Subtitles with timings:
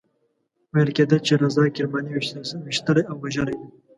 [0.73, 2.11] ویل کېدل چې رضا کرماني
[2.65, 3.67] ویشتلی او وژلی دی.